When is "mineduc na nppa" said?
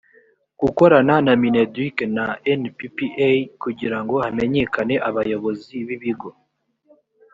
1.41-3.29